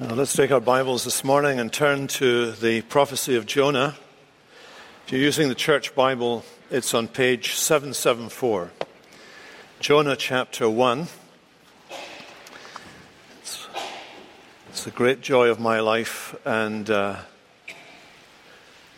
[0.00, 3.96] Now let's take our Bibles this morning and turn to the prophecy of Jonah.
[5.04, 8.70] If you're using the church Bible, it's on page 774.
[9.80, 11.08] Jonah chapter 1.
[13.42, 13.68] It's,
[14.70, 17.16] it's a great joy of my life and uh,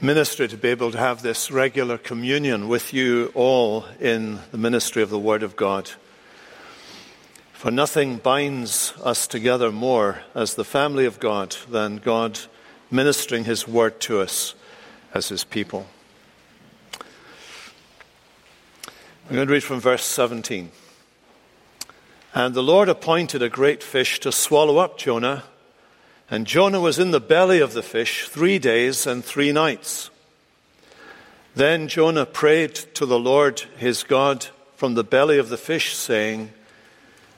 [0.01, 5.03] ministry to be able to have this regular communion with you all in the ministry
[5.03, 5.91] of the Word of God.
[7.63, 12.41] For nothing binds us together more as the family of God than God
[12.91, 14.57] ministering His word to us
[15.15, 15.87] as His people.
[19.31, 20.73] I'm going to read from verse 17.
[22.35, 25.45] And the Lord appointed a great fish to swallow up Jonah,
[26.29, 30.11] and Jonah was in the belly of the fish three days and three nights.
[31.55, 36.53] Then Jonah prayed to the Lord his God from the belly of the fish, saying,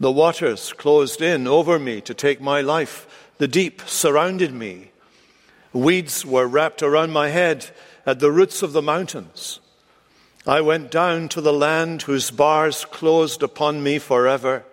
[0.00, 3.28] The waters closed in over me to take my life.
[3.36, 4.92] The deep surrounded me.
[5.74, 7.66] Weeds were wrapped around my head
[8.06, 9.60] at the roots of the mountains.
[10.46, 14.64] I went down to the land whose bars closed upon me forever.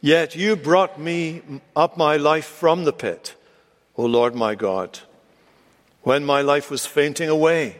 [0.00, 1.42] Yet you brought me
[1.74, 3.34] up my life from the pit,
[3.96, 5.00] O Lord my God.
[6.02, 7.78] When my life was fainting away,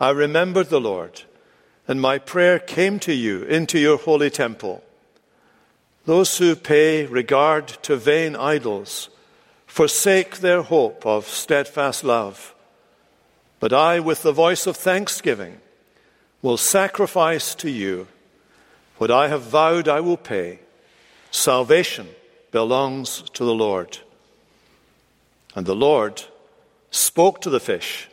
[0.00, 1.22] I remembered the Lord,
[1.86, 4.82] and my prayer came to you into your holy temple.
[6.06, 9.10] Those who pay regard to vain idols
[9.66, 12.54] forsake their hope of steadfast love.
[13.58, 15.60] But I, with the voice of thanksgiving,
[16.42, 18.06] will sacrifice to you
[18.98, 20.60] what I have vowed I will pay.
[21.32, 22.08] Salvation
[22.52, 23.98] belongs to the Lord.
[25.56, 26.22] And the Lord
[26.92, 28.08] spoke to the fish,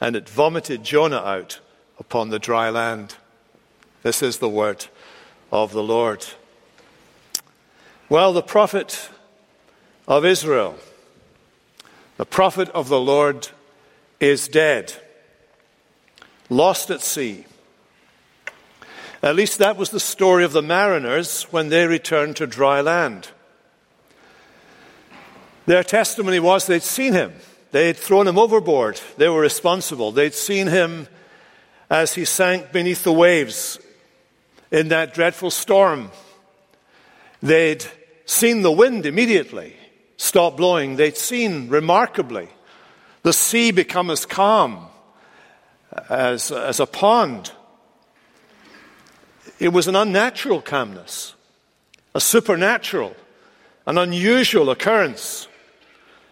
[0.00, 1.60] and it vomited Jonah out
[1.98, 3.14] upon the dry land.
[4.02, 4.86] This is the word
[5.52, 6.26] of the Lord.
[8.08, 9.08] Well, the prophet
[10.06, 10.76] of Israel,
[12.18, 13.48] the prophet of the Lord,
[14.20, 14.92] is dead,
[16.50, 17.46] lost at sea.
[19.22, 23.28] At least that was the story of the mariners when they returned to dry land.
[25.64, 27.32] Their testimony was they'd seen him.
[27.70, 29.00] They'd thrown him overboard.
[29.16, 30.12] They were responsible.
[30.12, 31.08] They'd seen him
[31.88, 33.78] as he sank beneath the waves
[34.70, 36.10] in that dreadful storm.
[37.44, 37.84] They'd
[38.24, 39.76] seen the wind immediately
[40.16, 40.96] stop blowing.
[40.96, 42.48] They'd seen remarkably
[43.22, 44.86] the sea become as calm
[46.08, 47.52] as, as a pond.
[49.58, 51.34] It was an unnatural calmness,
[52.14, 53.14] a supernatural,
[53.86, 55.46] an unusual occurrence,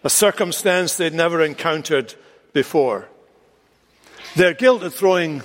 [0.02, 2.14] a circumstance they'd never encountered
[2.54, 3.06] before.
[4.34, 5.42] Their guilt at throwing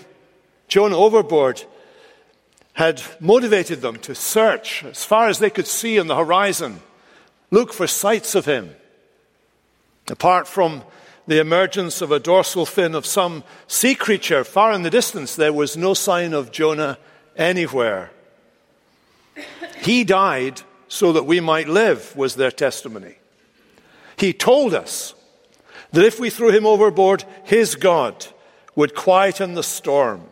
[0.69, 1.61] Jonah overboard
[2.77, 6.79] had motivated them to search as far as they could see on the horizon,
[7.49, 8.69] look for sights of him.
[10.11, 10.83] Apart from
[11.25, 15.51] the emergence of a dorsal fin of some sea creature far in the distance, there
[15.51, 16.99] was no sign of Jonah
[17.35, 18.11] anywhere.
[19.81, 23.15] He died so that we might live, was their testimony.
[24.17, 25.15] He told us
[25.93, 28.27] that if we threw him overboard, his God
[28.75, 30.29] would quieten the storm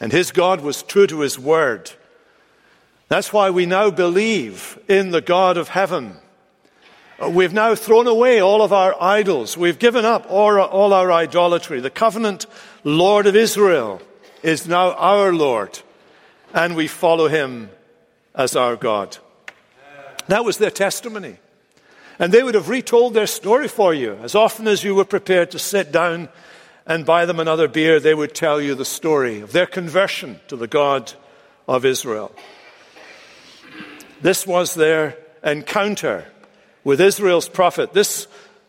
[0.00, 1.92] and his God was true to his word.
[3.08, 6.16] That's why we now believe in the God of heaven.
[7.22, 9.56] Uh, we've now thrown away all of our idols.
[9.56, 11.80] We've given up all, all our idolatry.
[11.80, 12.46] The covenant
[12.82, 14.02] Lord of Israel
[14.42, 15.78] is now our Lord,
[16.52, 17.70] and we follow him
[18.34, 19.18] as our God.
[20.26, 21.38] That was their testimony.
[22.18, 25.50] And they would have retold their story for you as often as you were prepared
[25.50, 26.28] to sit down
[26.86, 30.56] and buy them another beer, they would tell you the story of their conversion to
[30.56, 31.12] the God
[31.66, 32.34] of Israel.
[34.20, 36.26] This was their encounter
[36.82, 37.92] with Israel's prophet.
[37.92, 38.26] This,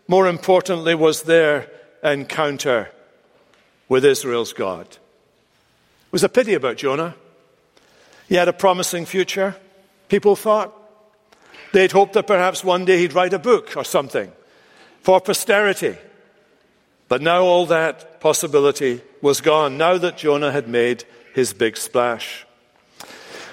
[0.07, 1.69] more importantly, was their
[2.03, 2.89] encounter
[3.89, 4.85] with Israel's God.
[4.88, 7.15] It was a pity about Jonah.
[8.27, 9.56] He had a promising future,
[10.07, 10.73] people thought.
[11.73, 14.31] They'd hoped that perhaps one day he'd write a book or something
[15.01, 15.97] for posterity.
[17.07, 21.04] But now all that possibility was gone, now that Jonah had made
[21.34, 22.46] his big splash.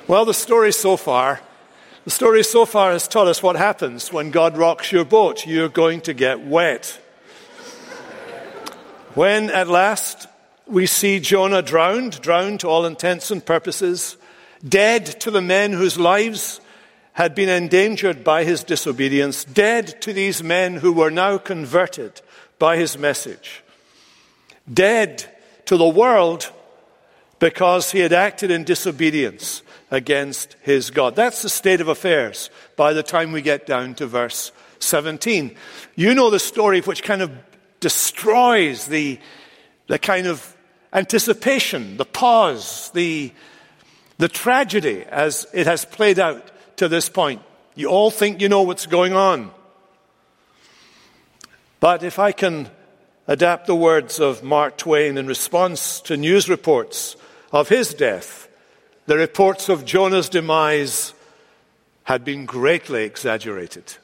[0.08, 1.40] Well, the story so far
[2.04, 5.46] The story so far has taught us what happens when God rocks your boat.
[5.46, 6.98] You're going to get wet.
[9.14, 10.26] when at last
[10.66, 14.16] we see Jonah drowned, drowned to all intents and purposes,
[14.68, 16.60] dead to the men whose lives
[17.12, 22.20] had been endangered by his disobedience, dead to these men who were now converted
[22.62, 23.60] by his message,
[24.72, 25.28] dead
[25.64, 26.48] to the world
[27.40, 31.16] because he had acted in disobedience against his God.
[31.16, 35.56] That's the state of affairs by the time we get down to verse 17.
[35.96, 37.32] You know the story which kind of
[37.80, 39.18] destroys the,
[39.88, 40.56] the kind of
[40.92, 43.32] anticipation, the pause, the,
[44.18, 47.42] the tragedy as it has played out to this point.
[47.74, 49.50] You all think you know what's going on.
[51.82, 52.70] But if I can
[53.26, 57.16] adapt the words of Mark Twain in response to news reports
[57.50, 58.48] of his death,
[59.06, 61.12] the reports of Jonah's demise
[62.04, 63.96] had been greatly exaggerated.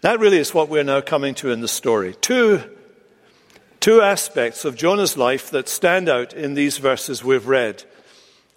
[0.00, 2.14] That really is what we're now coming to in the story.
[2.22, 2.62] Two,
[3.78, 7.84] two aspects of Jonah's life that stand out in these verses we've read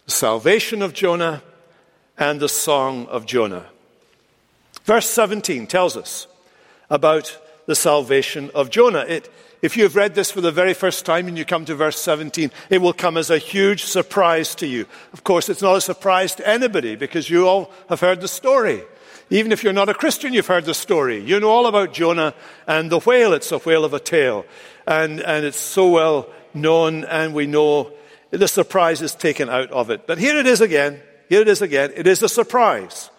[0.05, 1.43] the salvation of Jonah
[2.17, 3.65] and the song of Jonah.
[4.85, 6.27] Verse 17 tells us
[6.89, 9.05] about the salvation of Jonah.
[9.07, 11.99] It, if you've read this for the very first time and you come to verse
[11.99, 14.85] 17, it will come as a huge surprise to you.
[15.13, 18.83] Of course, it's not a surprise to anybody because you all have heard the story.
[19.31, 21.19] Even if you're not a Christian, you've heard the story.
[21.19, 22.35] You know all about Jonah
[22.67, 23.33] and the whale.
[23.33, 24.45] It's a whale of a tale.
[24.85, 27.91] And, and it's so well known, and we know
[28.29, 30.05] the surprise is taken out of it.
[30.05, 31.01] But here it is again.
[31.27, 31.91] Here it is again.
[31.95, 33.09] It is a surprise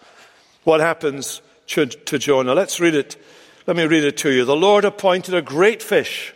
[0.63, 2.53] what happens to, to Jonah.
[2.53, 3.17] Let's read it.
[3.67, 4.45] Let me read it to you.
[4.45, 6.33] The Lord appointed a great fish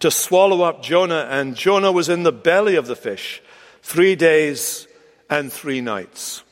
[0.00, 3.42] to swallow up Jonah, and Jonah was in the belly of the fish
[3.82, 4.86] three days
[5.30, 6.42] and three nights.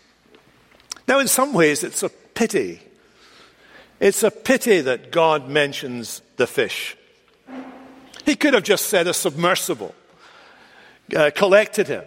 [1.07, 2.81] Now, in some ways, it's a pity.
[4.01, 6.97] It's a pity that God mentions the fish.
[8.25, 9.95] He could have just said a submersible
[11.15, 12.05] uh, collected him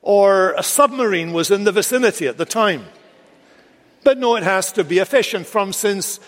[0.00, 2.86] or a submarine was in the vicinity at the time.
[4.02, 5.32] But no, it has to be a fish.
[5.34, 6.18] And from since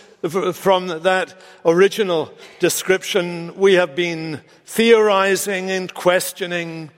[0.53, 6.89] from that original description, we have been theorizing and questioning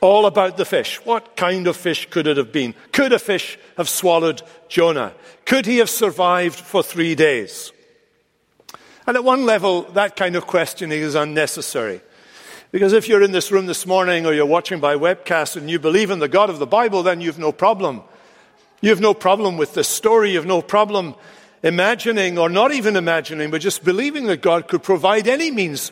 [0.00, 0.96] all about the fish.
[1.04, 2.74] What kind of fish could it have been?
[2.92, 5.14] Could a fish have swallowed Jonah?
[5.44, 7.72] Could he have survived for three days?
[9.06, 12.00] And at one level, that kind of questioning is unnecessary.
[12.72, 15.78] Because if you're in this room this morning or you're watching by webcast and you
[15.78, 18.02] believe in the God of the Bible, then you've no problem.
[18.82, 20.32] You have no problem with this story.
[20.32, 21.14] You have no problem
[21.66, 25.90] imagining, or not even imagining, but just believing that God could provide any means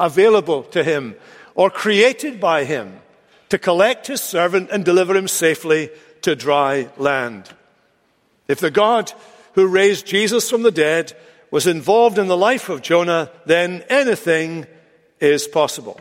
[0.00, 1.14] available to him
[1.54, 3.00] or created by him
[3.48, 5.90] to collect his servant and deliver him safely
[6.22, 7.48] to dry land.
[8.48, 9.12] If the God
[9.52, 11.16] who raised Jesus from the dead
[11.52, 14.66] was involved in the life of Jonah, then anything
[15.20, 16.00] is possible.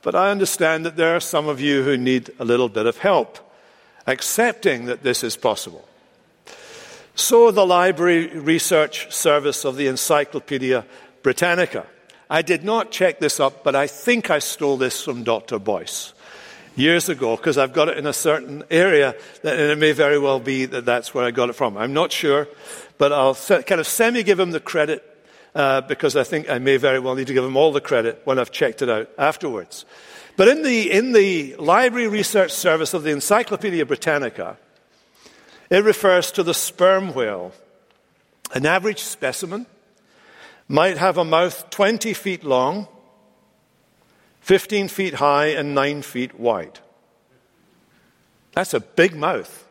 [0.00, 2.96] But I understand that there are some of you who need a little bit of
[2.98, 3.38] help
[4.06, 5.86] accepting that this is possible.
[7.14, 10.86] So, the Library Research Service of the Encyclopedia
[11.22, 11.86] Britannica.
[12.30, 15.58] I did not check this up, but I think I stole this from Dr.
[15.58, 16.14] Boice
[16.74, 19.14] years ago because I've got it in a certain area,
[19.44, 21.76] and it may very well be that that's where I got it from.
[21.76, 22.48] I'm not sure,
[22.96, 25.04] but I'll kind of semi give him the credit
[25.54, 28.22] uh, because I think I may very well need to give him all the credit
[28.24, 29.84] when I've checked it out afterwards.
[30.38, 34.56] But in the, in the Library Research Service of the Encyclopedia Britannica,
[35.72, 37.50] it refers to the sperm whale.
[38.54, 39.64] An average specimen
[40.68, 42.88] might have a mouth 20 feet long,
[44.42, 46.78] 15 feet high, and 9 feet wide.
[48.52, 49.66] That's a big mouth.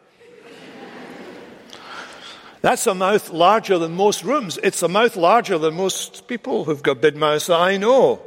[2.61, 4.57] That's a mouth larger than most rooms.
[4.63, 8.23] It's a mouth larger than most people who've got big mouths I know.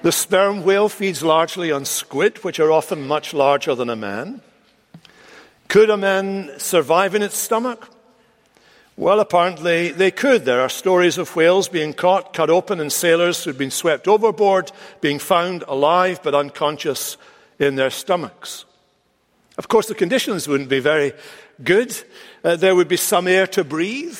[0.00, 4.40] The sperm whale feeds largely on squid, which are often much larger than a man.
[5.68, 7.90] Could a man survive in its stomach?
[8.96, 10.46] Well, apparently they could.
[10.46, 14.72] There are stories of whales being caught, cut open, and sailors who'd been swept overboard
[15.02, 17.18] being found alive but unconscious
[17.58, 18.64] in their stomachs.
[19.58, 21.12] Of course, the conditions wouldn't be very
[21.62, 21.96] good.
[22.42, 24.18] Uh, there would be some air to breathe.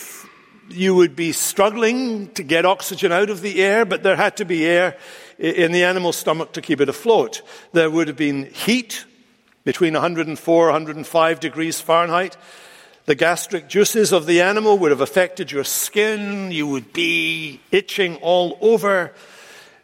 [0.69, 4.45] You would be struggling to get oxygen out of the air, but there had to
[4.45, 4.99] be air
[5.39, 7.41] in the animal's stomach to keep it afloat.
[7.73, 9.07] There would have been heat
[9.69, 12.39] between 104 and 105 degrees Fahrenheit.
[13.05, 16.51] The gastric juices of the animal would have affected your skin.
[16.51, 19.13] You would be itching all over.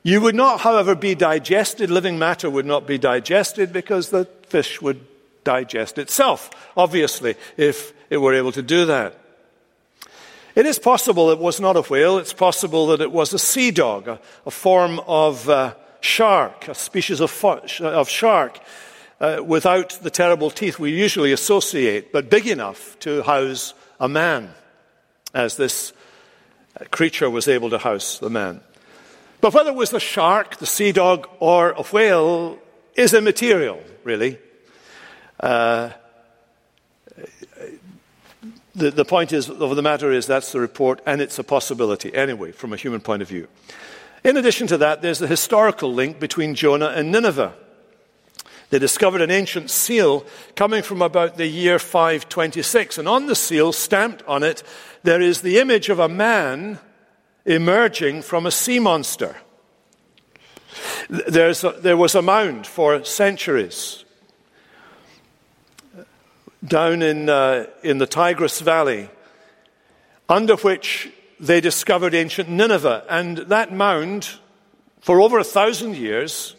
[0.02, 1.90] You would not, however, be digested.
[1.90, 5.04] Living matter would not be digested because the fish would
[5.44, 6.48] digest itself,
[6.78, 9.14] obviously, if it were able to do that.
[10.54, 12.16] It is possible it was not a whale.
[12.16, 16.74] It's possible that it was a sea dog, a, a form of uh, shark, a
[16.74, 17.44] species of,
[17.82, 18.60] of shark
[19.20, 24.50] uh, without the terrible teeth we usually associate, but big enough to house a man,
[25.32, 25.92] as this
[26.90, 28.60] creature was able to house the man.
[29.40, 32.58] But whether it was the shark, the sea dog, or a whale
[32.94, 34.38] is immaterial, really.
[35.38, 35.90] Uh,
[38.74, 42.14] the, the point is, of the matter is that's the report, and it's a possibility
[42.14, 43.46] anyway, from a human point of view.
[44.24, 47.54] In addition to that, there's the historical link between Jonah and Nineveh.
[48.70, 50.24] They discovered an ancient seal
[50.56, 54.62] coming from about the year 526, and on the seal, stamped on it,
[55.02, 56.78] there is the image of a man
[57.44, 59.36] emerging from a sea monster.
[61.10, 64.04] A, there was a mound for centuries
[66.66, 69.08] down in, uh, in the Tigris Valley,
[70.28, 73.04] under which they discovered ancient Nineveh.
[73.08, 74.30] And that mound,
[75.00, 76.56] for over a thousand years,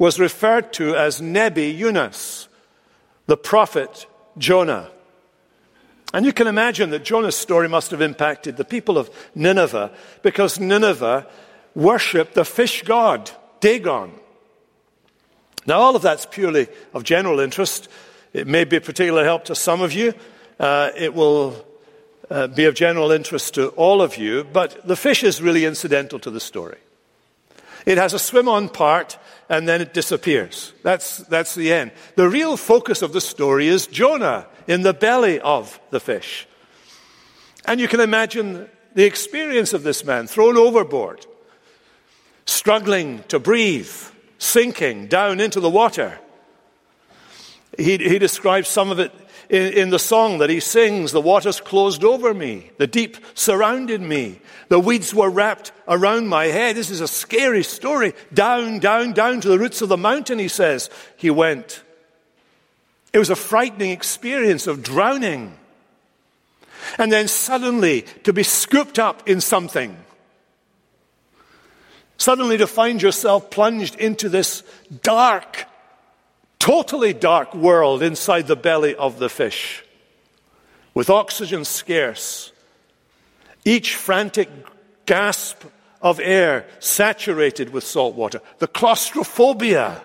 [0.00, 2.48] was referred to as Nebi Yunus,
[3.26, 4.06] the prophet
[4.38, 4.90] Jonah.
[6.14, 9.92] And you can imagine that Jonah's story must have impacted the people of Nineveh
[10.22, 11.26] because Nineveh
[11.74, 13.30] worshipped the fish god,
[13.60, 14.12] Dagon.
[15.66, 17.90] Now, all of that's purely of general interest.
[18.32, 20.14] It may be of particular help to some of you.
[20.58, 21.62] Uh, it will
[22.30, 26.18] uh, be of general interest to all of you, but the fish is really incidental
[26.20, 26.78] to the story.
[27.84, 29.18] It has a swim on part
[29.50, 30.72] and then it disappears.
[30.84, 31.90] That's, that's the end.
[32.14, 36.46] The real focus of the story is Jonah in the belly of the fish.
[37.64, 41.26] And you can imagine the experience of this man thrown overboard,
[42.46, 43.92] struggling to breathe,
[44.38, 46.18] sinking down into the water.
[47.76, 49.12] He, he describes some of it
[49.48, 54.00] in, in the song that he sings The waters closed over me, the deep surrounded
[54.00, 56.76] me, the weeds were wrapped around my head.
[56.76, 58.14] This is a scary story.
[58.32, 61.82] Down, down, down to the roots of the mountain, he says, he went.
[63.12, 65.58] It was a frightening experience of drowning.
[66.98, 69.96] And then suddenly to be scooped up in something.
[72.16, 74.62] Suddenly to find yourself plunged into this
[75.02, 75.64] dark,
[76.60, 79.84] totally dark world inside the belly of the fish,
[80.94, 82.49] with oxygen scarce,
[83.64, 84.48] each frantic
[85.06, 85.64] gasp
[86.00, 90.02] of air saturated with salt water, the claustrophobia.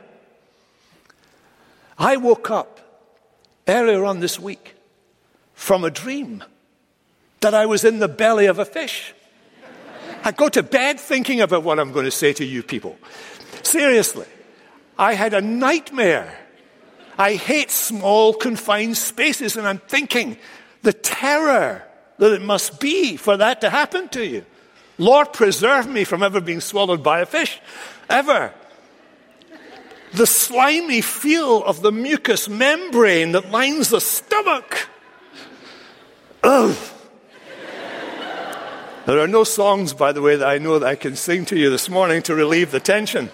[1.97, 2.79] I woke up
[3.67, 4.75] earlier on this week
[5.53, 6.43] from a dream
[7.39, 9.13] that I was in the belly of a fish.
[10.23, 12.97] I go to bed thinking about what I'm going to say to you people.
[13.63, 14.25] Seriously,
[14.97, 16.45] I had a nightmare
[17.17, 20.37] I hate small, confined spaces, and I'm thinking
[20.81, 21.83] the terror
[22.17, 24.45] that it must be for that to happen to you.
[24.97, 27.59] Lord, preserve me from ever being swallowed by a fish,
[28.09, 28.53] ever.
[30.13, 34.87] The slimy feel of the mucous membrane that lines the stomach.
[36.43, 36.77] Ugh.
[39.05, 41.57] There are no songs, by the way, that I know that I can sing to
[41.57, 43.29] you this morning to relieve the tension.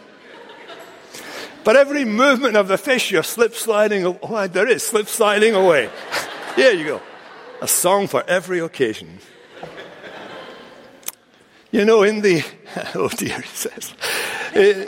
[1.63, 4.05] But every movement of the fish, you're slip sliding.
[4.05, 5.89] Oh, there is slip sliding away.
[6.55, 7.01] Here you go.
[7.61, 9.19] A song for every occasion.
[11.71, 12.43] You know, in the,
[12.95, 13.93] oh dear, he says,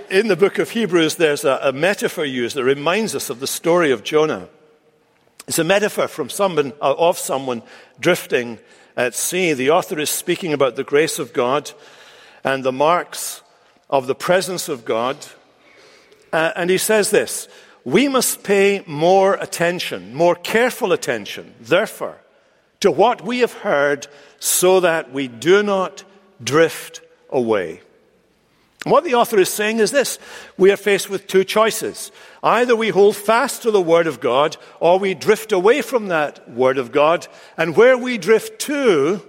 [0.10, 3.48] in the book of Hebrews, there's a, a, metaphor used that reminds us of the
[3.48, 4.50] story of Jonah.
[5.48, 7.64] It's a metaphor from someone, uh, of someone
[8.00, 8.60] drifting
[8.98, 9.54] at sea.
[9.54, 11.72] The author is speaking about the grace of God
[12.44, 13.42] and the marks
[13.90, 15.18] of the presence of God
[16.34, 17.48] uh, and he says this
[17.86, 22.18] We must pay more attention, more careful attention, therefore,
[22.84, 24.08] to what we have heard
[24.40, 26.04] so that we do not
[26.44, 27.00] drift
[27.30, 27.80] away.
[28.84, 30.20] what the author is saying is this
[30.58, 32.12] we are faced with two choices.
[32.44, 36.50] Either we hold fast to the Word of God, or we drift away from that
[36.50, 37.26] Word of God,
[37.56, 39.22] and where we drift to,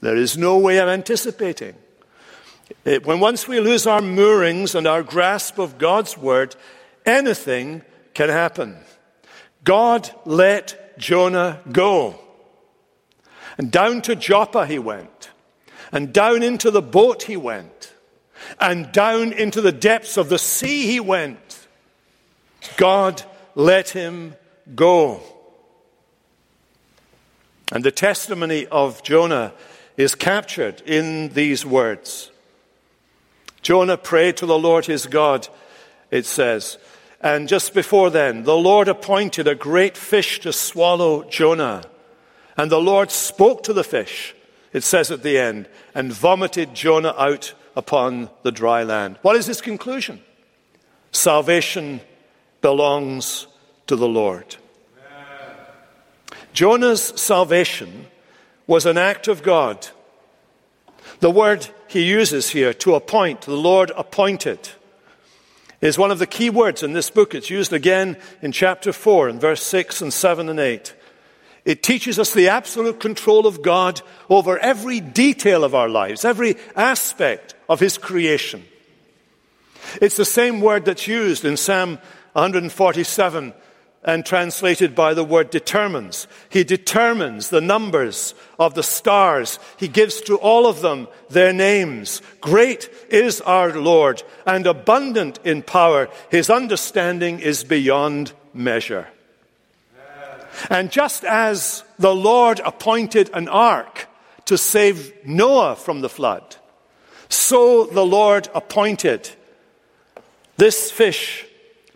[0.00, 1.76] there is no way of anticipating.
[2.84, 6.56] It, when once we lose our moorings and our grasp of God's word,
[7.04, 7.82] anything
[8.14, 8.78] can happen.
[9.62, 12.18] God let Jonah go.
[13.58, 15.30] And down to Joppa he went.
[15.92, 17.92] And down into the boat he went.
[18.60, 21.66] And down into the depths of the sea he went.
[22.76, 23.22] God
[23.54, 24.34] let him
[24.74, 25.20] go.
[27.72, 29.52] And the testimony of Jonah
[29.96, 32.30] is captured in these words.
[33.62, 35.48] Jonah prayed to the Lord his God,
[36.10, 36.78] it says.
[37.20, 41.82] And just before then, the Lord appointed a great fish to swallow Jonah.
[42.56, 44.34] And the Lord spoke to the fish,
[44.72, 49.18] it says at the end, and vomited Jonah out upon the dry land.
[49.22, 50.20] What is his conclusion?
[51.12, 52.00] Salvation
[52.60, 53.46] belongs
[53.86, 54.56] to the Lord.
[56.52, 58.06] Jonah's salvation
[58.66, 59.88] was an act of God.
[61.20, 64.70] The word he uses here, to appoint, the Lord appointed,
[65.80, 67.34] is one of the key words in this book.
[67.34, 70.94] It's used again in chapter 4 in verse 6 and 7 and 8.
[71.64, 76.56] It teaches us the absolute control of God over every detail of our lives, every
[76.76, 78.64] aspect of His creation.
[80.00, 81.98] It's the same word that's used in Psalm
[82.32, 83.52] 147
[84.04, 86.28] and translated by the word determines.
[86.48, 89.58] He determines the numbers of the stars.
[89.76, 92.22] He gives to all of them their names.
[92.40, 96.08] Great is our Lord and abundant in power.
[96.30, 99.08] His understanding is beyond measure.
[100.70, 104.06] And just as the Lord appointed an ark
[104.46, 106.56] to save Noah from the flood,
[107.28, 109.28] so the Lord appointed
[110.56, 111.44] this fish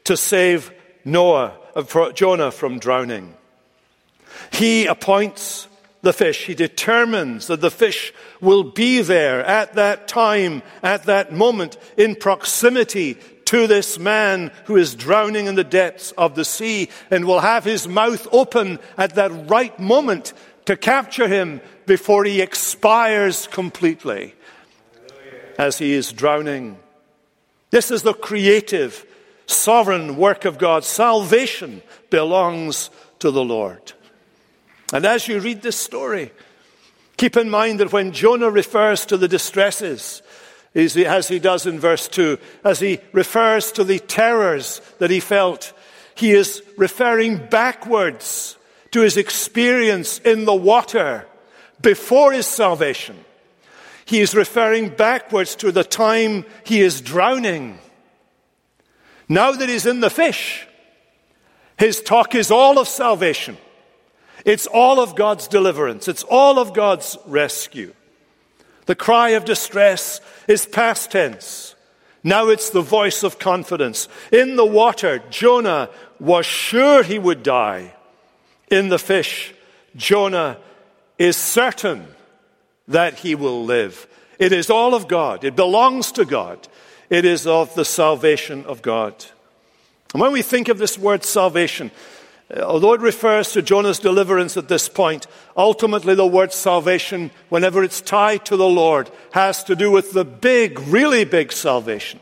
[0.04, 0.72] to save
[1.04, 1.56] Noah
[2.14, 3.34] Jonah from drowning.
[4.52, 5.68] He appoints
[6.02, 6.46] the fish.
[6.46, 12.14] He determines that the fish will be there at that time, at that moment, in
[12.14, 17.40] proximity to this man who is drowning in the depths of the sea and will
[17.40, 20.32] have his mouth open at that right moment
[20.66, 24.34] to capture him before he expires completely
[25.58, 26.78] as he is drowning.
[27.70, 29.04] This is the creative
[29.50, 30.84] sovereign work of God.
[30.84, 33.92] Salvation belongs to the Lord.
[34.92, 36.32] And as you read this story,
[37.16, 40.22] keep in mind that when Jonah refers to the distresses,
[40.74, 45.72] as he does in verse 2, as he refers to the terrors that he felt,
[46.14, 48.56] he is referring backwards
[48.92, 51.26] to his experience in the water
[51.80, 53.16] before his salvation.
[54.04, 57.78] He is referring backwards to the time he is drowning
[59.30, 60.66] now that he's in the fish,
[61.78, 63.56] his talk is all of salvation.
[64.44, 66.08] It's all of God's deliverance.
[66.08, 67.94] It's all of God's rescue.
[68.86, 71.76] The cry of distress is past tense.
[72.24, 74.08] Now it's the voice of confidence.
[74.32, 77.94] In the water, Jonah was sure he would die.
[78.68, 79.54] In the fish,
[79.94, 80.58] Jonah
[81.18, 82.08] is certain
[82.88, 84.08] that he will live.
[84.40, 85.44] It is all of God.
[85.44, 86.66] It belongs to God.
[87.10, 89.14] It is of the salvation of God.
[90.14, 91.90] And when we think of this word salvation,
[92.56, 97.84] uh, although it refers to Jonah's deliverance at this point, ultimately the word salvation, whenever
[97.84, 102.20] it's tied to the Lord, has to do with the big, really big salvation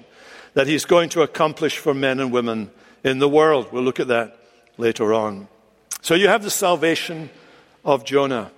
[0.55, 2.70] that he's going to accomplish for men and women
[3.05, 3.72] in the world.
[3.72, 4.38] We'll look at that
[4.77, 5.48] later on.
[6.01, 7.31] So you have the salvation
[7.85, 8.51] of Jonah.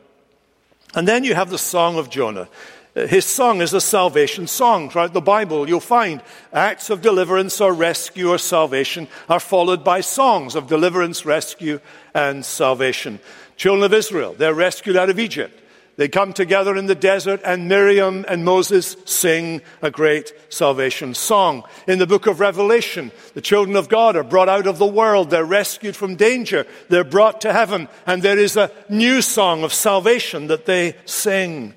[0.94, 2.48] And then you have the song of Jonah.
[2.94, 4.90] His song is a salvation song.
[4.90, 6.22] Throughout the Bible, you'll find
[6.52, 11.78] acts of deliverance or rescue or salvation are followed by songs of deliverance, rescue,
[12.14, 13.20] and salvation.
[13.56, 15.56] Children of Israel, they're rescued out of Egypt.
[15.96, 21.64] They come together in the desert, and Miriam and Moses sing a great salvation song.
[21.86, 25.28] In the book of Revelation, the children of God are brought out of the world.
[25.28, 26.66] They're rescued from danger.
[26.88, 27.86] They're brought to heaven.
[28.06, 31.74] And there is a new song of salvation that they sing.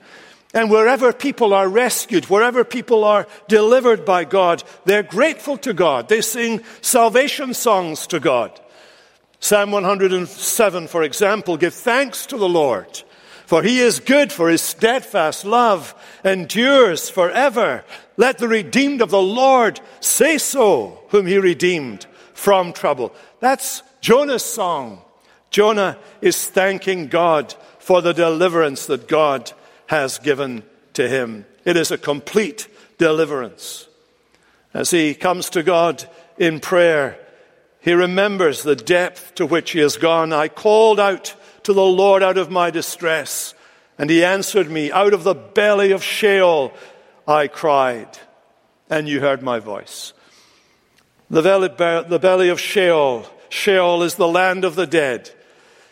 [0.54, 6.10] And wherever people are rescued, wherever people are delivered by God, they're grateful to God.
[6.10, 8.60] They sing salvation songs to God.
[9.40, 13.04] Psalm 107, for example, give thanks to the Lord,
[13.46, 17.84] for he is good, for his steadfast love endures forever.
[18.16, 23.14] Let the redeemed of the Lord say so, whom he redeemed from trouble.
[23.40, 25.02] That's Jonah's song.
[25.50, 29.52] Jonah is thanking God for the deliverance that God
[29.94, 31.46] has given to him.
[31.66, 33.88] It is a complete deliverance.
[34.74, 36.04] As he comes to God
[36.36, 37.20] in prayer,
[37.80, 40.34] he remembers the depth to which he has gone.
[40.34, 43.54] I called out to the Lord out of my distress,
[44.00, 44.92] and he answered me.
[44.92, 46.74] Out of the belly of Sheol
[47.28, 48.18] I cried,
[48.90, 50.14] and you heard my voice.
[51.30, 55.30] The belly, of Sheol, Sheol is the land of the dead.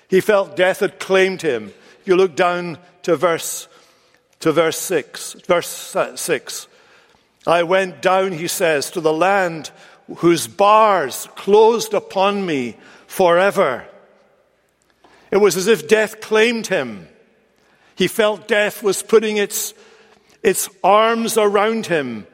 [0.08, 1.72] He felt death had claimed him.
[2.04, 3.68] You look down to verse
[4.42, 5.34] to verse 6.
[5.48, 6.68] Verse 6.
[7.48, 9.72] I went down, he says, to the land
[10.18, 12.78] whose bars closed upon me
[13.08, 13.86] forever.
[15.32, 17.08] It was as if death claimed him.
[17.96, 19.74] He felt death was putting its,
[20.44, 22.28] its arms around him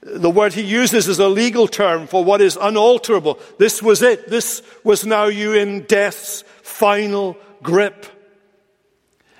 [0.00, 3.38] The word he uses is a legal term for what is unalterable.
[3.58, 4.28] This was it.
[4.28, 8.06] This was now you in death's final grip.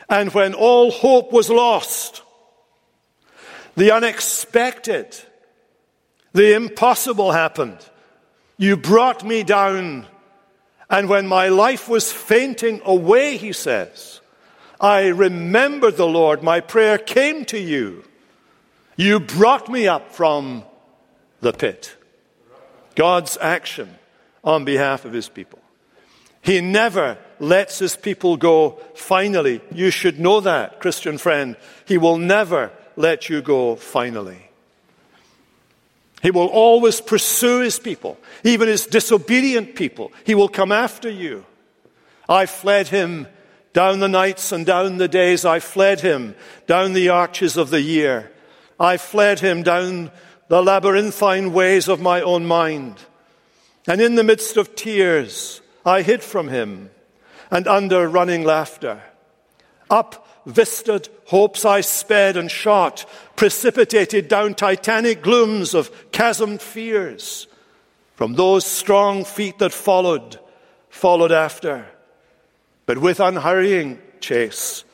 [0.08, 2.22] And when all hope was lost,
[3.76, 5.16] the unexpected,
[6.32, 7.78] the impossible happened.
[8.56, 10.06] You brought me down.
[10.90, 14.20] And when my life was fainting away, he says,
[14.80, 16.42] I remembered the Lord.
[16.42, 18.04] My prayer came to you.
[18.96, 20.64] You brought me up from
[21.40, 21.96] the pit.
[22.94, 23.96] God's action
[24.42, 25.60] on behalf of his people.
[26.42, 29.60] He never lets his people go finally.
[29.72, 31.56] You should know that, Christian friend.
[31.86, 34.48] He will never let you go finally.
[36.22, 40.12] He will always pursue his people, even his disobedient people.
[40.24, 41.44] He will come after you.
[42.28, 43.28] I fled him
[43.72, 45.44] down the nights and down the days.
[45.44, 46.34] I fled him
[46.66, 48.32] down the arches of the year.
[48.80, 50.10] I fled him down
[50.48, 52.96] the labyrinthine ways of my own mind.
[53.86, 56.90] And in the midst of tears, I hid from him
[57.50, 59.02] and under running laughter.
[59.90, 63.04] Up vistaed hopes I sped and shot,
[63.36, 67.46] precipitated down titanic glooms of chasmed fears.
[68.16, 70.38] From those strong feet that followed,
[70.88, 71.86] followed after,
[72.86, 74.84] but with unhurrying chase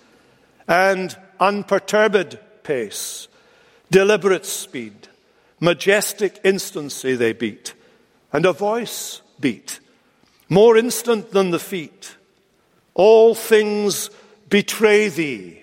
[0.68, 3.28] and unperturbed pace
[3.90, 5.06] Deliberate speed,
[5.60, 7.74] majestic instancy they beat,
[8.32, 9.78] and a voice beat,
[10.48, 12.16] more instant than the feet.
[12.94, 14.10] All things
[14.48, 15.62] betray thee,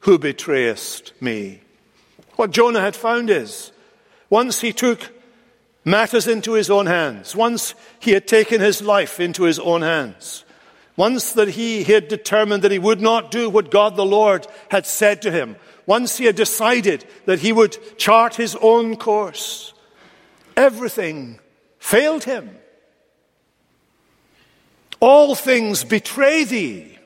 [0.00, 1.60] who betrayest me.
[2.36, 3.72] What Jonah had found is,
[4.30, 5.10] once he took
[5.84, 10.44] matters into his own hands, once he had taken his life into his own hands,
[10.96, 14.86] once that he had determined that he would not do what God the Lord had
[14.86, 19.74] said to him, once he had decided that he would chart his own course,
[20.56, 21.38] everything
[21.78, 22.56] failed him.
[25.04, 26.98] All things betray thee.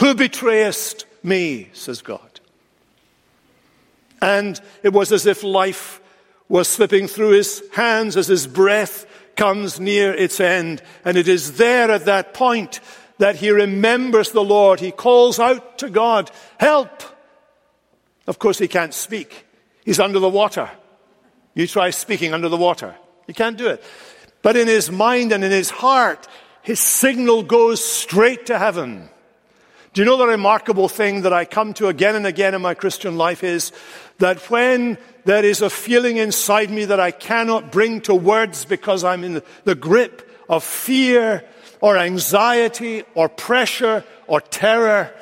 [0.00, 2.40] Who betrayest me, says God.
[4.20, 6.02] And it was as if life
[6.50, 10.82] was slipping through his hands as his breath comes near its end.
[11.06, 12.80] And it is there at that point
[13.16, 14.78] that he remembers the Lord.
[14.78, 17.02] He calls out to God, Help!
[18.26, 19.46] Of course, he can't speak.
[19.86, 20.68] He's under the water.
[21.54, 22.94] You try speaking under the water.
[23.26, 23.82] You can't do it.
[24.42, 26.28] But in his mind and in his heart,
[26.62, 29.08] his signal goes straight to heaven.
[29.92, 32.74] Do you know the remarkable thing that I come to again and again in my
[32.74, 33.72] Christian life is
[34.18, 39.04] that when there is a feeling inside me that I cannot bring to words because
[39.04, 41.44] I'm in the grip of fear
[41.80, 45.12] or anxiety or pressure or terror,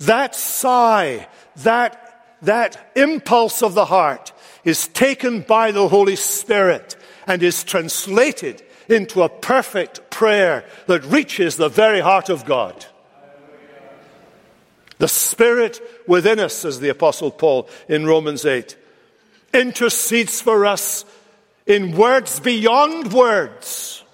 [0.00, 2.02] that sigh, that
[2.42, 9.22] that impulse of the heart is taken by the Holy Spirit and is translated into
[9.22, 12.86] a perfect prayer that reaches the very heart of God.
[14.98, 18.76] The Spirit within us, as the Apostle Paul in Romans 8,
[19.52, 21.04] intercedes for us
[21.66, 24.04] in words beyond words.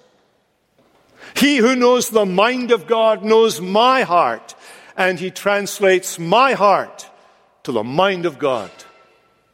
[1.35, 4.55] He who knows the mind of God knows my heart,
[4.97, 7.09] and he translates my heart
[7.63, 8.71] to the mind of God,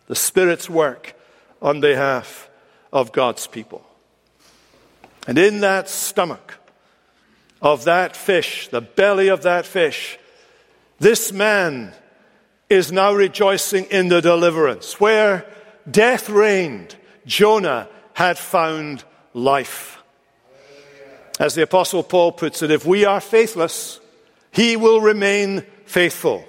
[0.07, 1.15] the Spirit's work
[1.61, 2.49] on behalf
[2.91, 3.85] of God's people.
[5.29, 6.55] And in that stomach
[7.61, 10.17] of that fish, the belly of that fish,
[10.97, 11.93] this man
[12.67, 14.99] is now rejoicing in the deliverance.
[14.99, 15.45] Where
[15.89, 16.95] death reigned,
[17.27, 19.03] Jonah had found
[19.35, 20.01] life.
[21.39, 23.99] As the Apostle Paul puts it, if we are faithless,
[24.49, 26.43] he will remain faithful,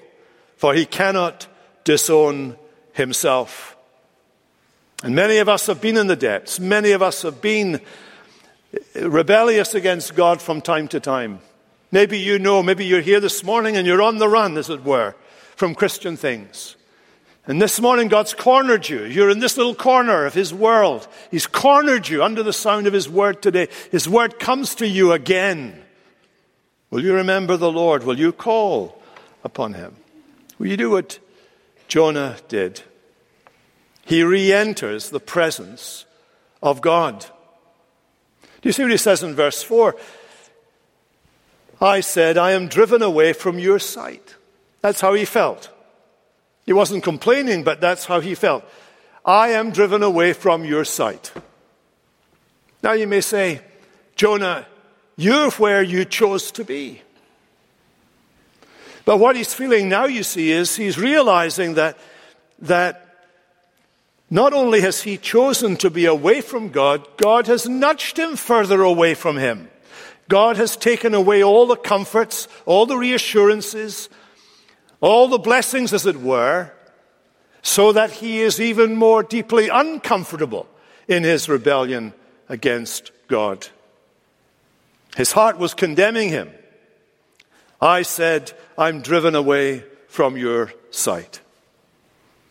[0.56, 1.46] for he cannot
[1.84, 2.56] disown
[2.94, 3.76] himself.
[5.02, 6.58] And many of us have been in the depths.
[6.58, 7.82] Many of us have been
[8.94, 11.40] rebellious against God from time to time.
[11.92, 14.84] Maybe you know, maybe you're here this morning and you're on the run, as it
[14.84, 15.14] were,
[15.56, 16.76] from Christian things.
[17.46, 19.04] And this morning, God's cornered you.
[19.04, 21.08] You're in this little corner of His world.
[21.30, 23.68] He's cornered you under the sound of His word today.
[23.90, 25.82] His word comes to you again.
[26.90, 28.04] Will you remember the Lord?
[28.04, 29.02] Will you call
[29.42, 29.96] upon Him?
[30.58, 31.18] Will you do what
[31.90, 32.82] Jonah did.
[34.06, 36.06] He re enters the presence
[36.62, 37.26] of God.
[38.60, 39.96] Do you see what he says in verse 4?
[41.80, 44.36] I said, I am driven away from your sight.
[44.82, 45.70] That's how he felt.
[46.66, 48.64] He wasn't complaining, but that's how he felt.
[49.24, 51.32] I am driven away from your sight.
[52.82, 53.62] Now you may say,
[54.14, 54.66] Jonah,
[55.16, 57.02] you're where you chose to be.
[59.04, 61.98] But what he's feeling now, you see, is he's realizing that,
[62.60, 63.09] that
[64.30, 68.80] Not only has he chosen to be away from God, God has nudged him further
[68.80, 69.68] away from him.
[70.28, 74.08] God has taken away all the comforts, all the reassurances,
[75.00, 76.70] all the blessings, as it were,
[77.62, 80.68] so that he is even more deeply uncomfortable
[81.08, 82.14] in his rebellion
[82.48, 83.66] against God.
[85.16, 86.50] His heart was condemning him.
[87.80, 91.40] I said, I'm driven away from your sight.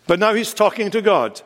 [0.08, 1.42] But now he's talking to God.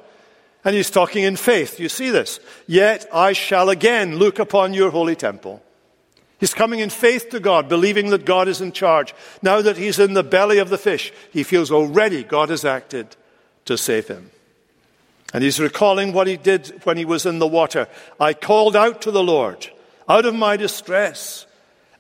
[0.66, 1.80] And he's talking in faith.
[1.80, 2.40] You see this?
[2.68, 5.62] Yet I shall again look upon your holy temple.
[6.40, 9.14] He's coming in faith to God, believing that God is in charge.
[9.42, 13.16] Now that he's in the belly of the fish, he feels already God has acted
[13.66, 14.32] to save him.
[15.34, 17.88] And he's recalling what he did when he was in the water.
[18.20, 19.70] I called out to the Lord
[20.08, 21.46] out of my distress.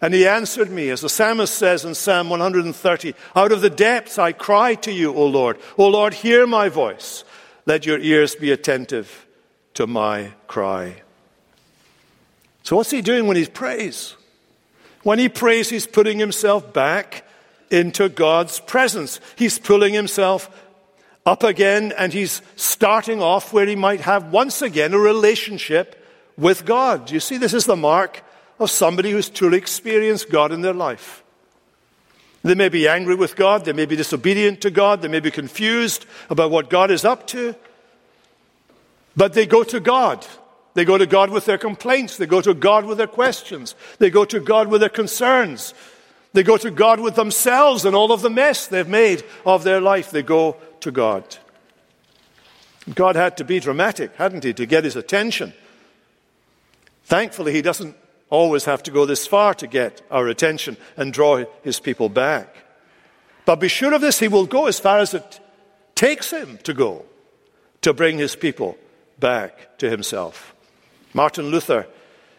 [0.02, 4.20] And he answered me, as the psalmist says in Psalm 130, Out of the depths
[4.20, 5.58] I cry to you, O Lord.
[5.78, 7.24] O Lord, hear my voice.
[7.66, 9.26] Let your ears be attentive
[9.76, 11.02] to my cry.
[12.64, 14.16] So, what's he doing when he prays?
[15.04, 17.26] When he prays, he's putting himself back
[17.70, 19.20] into God's presence.
[19.36, 20.50] He's pulling himself
[21.26, 26.00] up again and he's starting off where he might have once again a relationship
[26.38, 27.12] with God.
[27.12, 28.24] You see, this is the mark
[28.60, 31.23] of somebody who's truly experienced God in their life.
[32.44, 35.32] They may be angry with God, they may be disobedient to God, they may be
[35.32, 37.56] confused about what God is up to,
[39.16, 40.26] but they go to God.
[40.74, 44.10] They go to God with their complaints, they go to God with their questions, they
[44.10, 45.74] go to God with their concerns,
[46.34, 49.80] they go to God with themselves and all of the mess they've made of their
[49.80, 50.10] life.
[50.10, 51.38] They go to God.
[52.94, 55.54] God had to be dramatic, hadn't he, to get his attention.
[57.06, 57.96] Thankfully, he doesn't
[58.34, 62.56] always have to go this far to get our attention and draw his people back.
[63.46, 65.40] But be sure of this, he will go as far as it
[65.94, 67.06] takes him to go
[67.82, 68.76] to bring his people
[69.20, 70.56] back to himself.
[71.14, 71.86] Martin Luther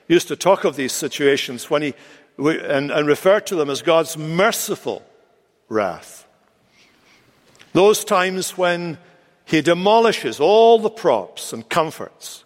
[0.09, 1.95] used to talk of these situations when he
[2.37, 5.05] and, and refer to them as God's merciful
[5.69, 6.27] wrath.
[7.73, 8.99] Those times when
[9.45, 12.44] he demolishes all the props and comforts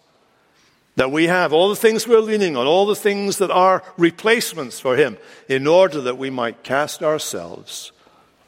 [0.99, 4.81] that we have, all the things we're leaning on, all the things that are replacements
[4.81, 7.93] for Him, in order that we might cast ourselves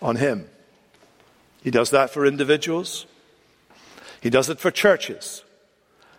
[0.02, 0.50] on Him.
[1.64, 3.06] He does that for individuals,
[4.20, 5.46] He does it for churches.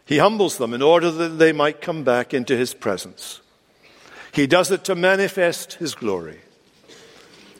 [0.06, 3.42] He humbles them in order that they might come back into His presence.
[4.32, 6.40] He does it to manifest His glory.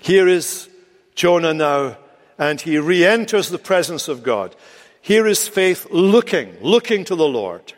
[0.01, 0.71] Here is
[1.15, 1.99] Jonah now,
[2.39, 4.57] and he re enters the presence of God.
[5.03, 7.75] Here is faith looking, looking to the Lord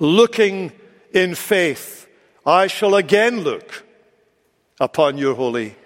[0.00, 0.72] looking
[1.12, 2.08] in faith,
[2.44, 3.84] I shall again look
[4.80, 5.76] upon your holy,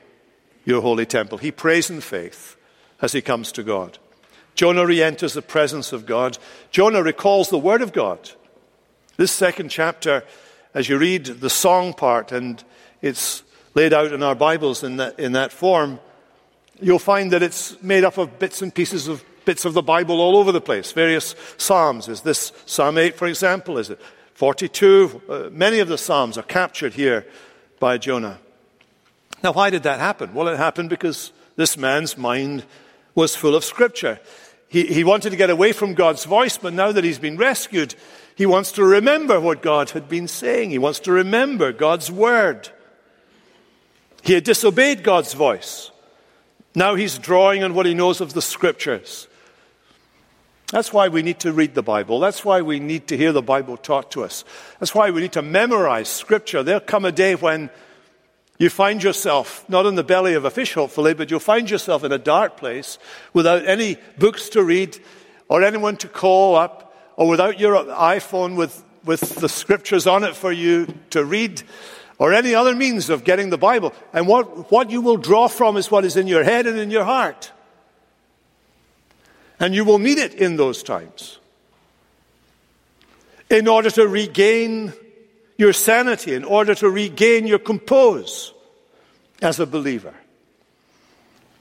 [0.64, 1.36] your holy temple.
[1.36, 2.56] He prays in faith
[3.02, 3.98] as he comes to God.
[4.54, 6.38] Jonah re enters the presence of God.
[6.70, 8.30] Jonah recalls the word of God.
[9.16, 10.24] This second chapter,
[10.72, 12.62] as you read the song part, and
[13.02, 13.42] it's
[13.74, 15.98] laid out in our Bibles in that, in that form,
[16.80, 20.20] you'll find that it's made up of bits and pieces of bits of the Bible
[20.20, 22.08] all over the place, various Psalms.
[22.08, 23.78] Is this Psalm 8, for example?
[23.78, 24.00] Is it
[24.34, 25.22] 42?
[25.28, 27.26] Uh, many of the Psalms are captured here
[27.78, 28.38] by Jonah.
[29.42, 30.34] Now, why did that happen?
[30.34, 32.64] Well, it happened because this man's mind
[33.14, 34.18] was full of Scripture.
[34.68, 37.94] He, he wanted to get away from God's voice, but now that he's been rescued,
[38.34, 40.70] he wants to remember what God had been saying.
[40.70, 42.70] He wants to remember God's Word.
[44.22, 45.90] He had disobeyed God's voice.
[46.74, 49.28] Now he's drawing on what he knows of the Scriptures.
[50.74, 52.18] That's why we need to read the Bible.
[52.18, 54.44] That's why we need to hear the Bible taught to us.
[54.80, 56.64] That's why we need to memorize Scripture.
[56.64, 57.70] There'll come a day when
[58.58, 62.02] you find yourself, not in the belly of a fish, hopefully, but you'll find yourself
[62.02, 62.98] in a dark place
[63.32, 64.98] without any books to read
[65.48, 70.34] or anyone to call up or without your iPhone with, with the Scriptures on it
[70.34, 71.62] for you to read
[72.18, 73.92] or any other means of getting the Bible.
[74.12, 76.90] And what, what you will draw from is what is in your head and in
[76.90, 77.52] your heart.
[79.64, 81.38] And you will need it in those times.
[83.48, 84.92] In order to regain
[85.56, 88.52] your sanity, in order to regain your compose
[89.40, 90.12] as a believer.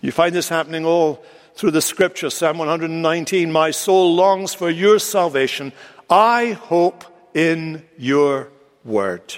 [0.02, 1.24] You find this happening all
[1.56, 2.30] through the scripture.
[2.30, 5.72] Psalm 119 My soul longs for your salvation.
[6.10, 8.50] I hope in your
[8.84, 9.36] word.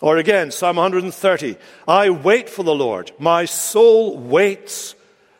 [0.00, 1.54] Or again, Psalm 130
[1.86, 3.12] I wait for the Lord.
[3.20, 4.96] My soul waits,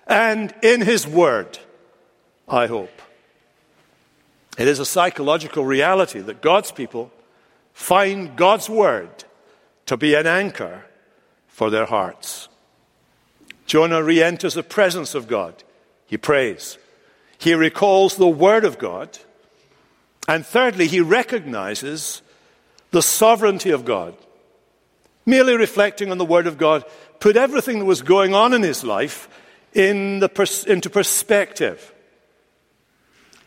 [0.06, 1.58] and in his word
[2.52, 3.00] I hope.
[4.58, 7.10] It is a psychological reality that God's people
[7.72, 9.24] find God's word
[9.86, 10.84] to be an anchor
[11.48, 12.48] for their hearts.
[13.64, 15.64] Jonah re enters the presence of God.
[16.06, 16.76] He prays.
[17.38, 19.18] He recalls the word of God.
[20.28, 22.20] And thirdly, he recognizes
[22.90, 24.14] the sovereignty of God.
[25.24, 26.84] Merely reflecting on the Word of God
[27.18, 29.28] put everything that was going on in his life
[29.72, 31.92] in pers- into perspective.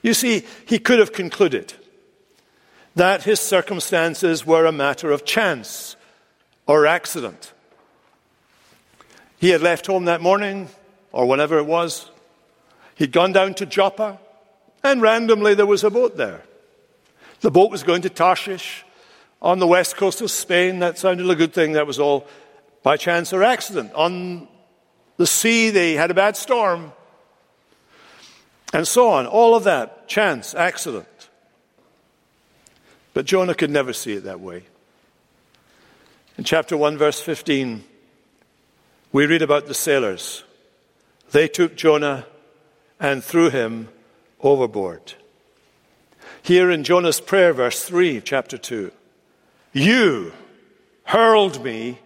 [0.05, 1.73] You see, he could have concluded
[2.93, 5.95] that his circumstances were a matter of chance
[6.67, 7.53] or accident.
[9.39, 10.69] He had left home that morning,
[11.11, 12.11] or whenever it was.
[12.93, 14.19] He'd gone down to Joppa,
[14.83, 16.43] and randomly there was a boat there.
[17.39, 18.85] The boat was going to Tarshish
[19.41, 20.77] on the west coast of Spain.
[20.79, 21.71] That sounded a good thing.
[21.71, 22.27] That was all
[22.83, 23.91] by chance or accident.
[23.93, 24.47] On
[25.17, 26.93] the sea, they had a bad storm.
[28.75, 29.25] And so on.
[29.25, 30.09] All of that.
[30.09, 31.07] Chance, accident.
[33.13, 34.63] But Jonah could never see it that way.
[36.37, 37.85] In chapter 1, verse 15,
[39.13, 40.43] we read about the sailors.
[41.31, 42.25] They took Jonah
[42.99, 43.87] and threw him
[44.41, 45.13] overboard.
[46.43, 48.91] Here in Jonah's prayer, verse 3, chapter 2,
[49.71, 50.33] you
[51.05, 51.99] hurled me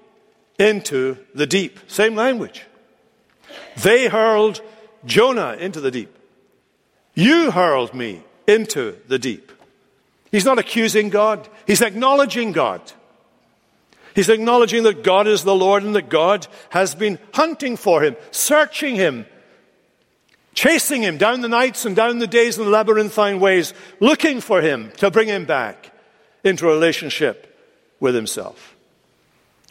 [0.60, 1.80] into the deep.
[1.88, 2.64] Same language.
[3.82, 4.62] They hurled
[5.04, 6.18] Jonah into the deep.
[7.20, 9.52] You hurled me into the deep.
[10.32, 12.82] He's not accusing God, he's acknowledging God.
[14.16, 18.16] He's acknowledging that God is the Lord and that God has been hunting for him,
[18.32, 19.26] searching him,
[20.54, 24.92] chasing him down the nights and down the days in labyrinthine ways, looking for him
[24.98, 25.92] to bring him back
[26.46, 27.54] into a relationship
[28.00, 28.76] with himself.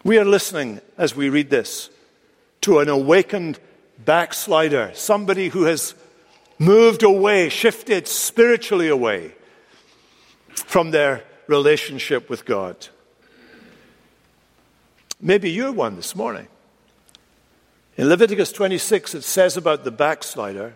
[0.04, 1.88] We are listening as we read this
[2.60, 3.58] to an awakened
[4.04, 5.94] backslider, somebody who has
[6.58, 9.34] moved away, shifted spiritually away
[10.54, 12.88] from their relationship with God.
[15.20, 16.48] Maybe you're one this morning.
[17.96, 20.74] In Leviticus 26, it says about the backslider,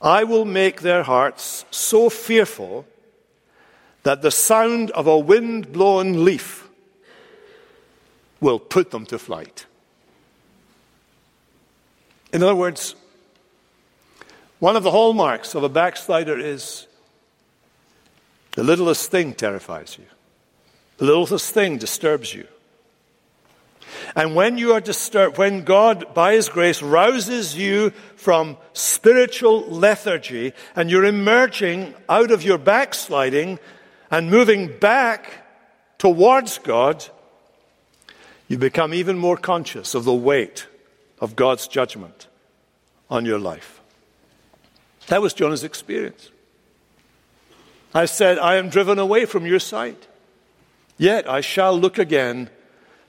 [0.00, 2.86] I will make their hearts so fearful
[4.02, 6.68] that the sound of a wind blown leaf
[8.40, 9.66] will put them to flight.
[12.32, 12.94] In other words,
[14.60, 16.86] one of the hallmarks of a backslider is
[18.52, 20.04] the littlest thing terrifies you,
[20.98, 22.46] the littlest thing disturbs you.
[24.14, 30.52] And when you are disturbed, when God, by His grace, rouses you from spiritual lethargy
[30.76, 33.58] and you're emerging out of your backsliding
[34.10, 35.46] and moving back
[35.98, 37.04] towards God,
[38.48, 40.66] you become even more conscious of the weight
[41.18, 42.26] of God's judgment
[43.08, 43.79] on your life.
[45.10, 46.30] That was Jonah's experience.
[47.92, 50.06] I said, I am driven away from your sight,
[50.98, 52.48] yet I shall look again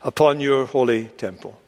[0.02, 1.60] upon your holy temple.